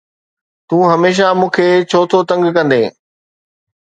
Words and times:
تون 0.67 0.81
هميشه 0.93 1.27
مون 1.39 1.49
کي 1.55 1.67
ڇو 1.89 1.99
ٿو 2.09 2.19
تنگ 2.29 2.43
ڪندين؟ 2.55 2.87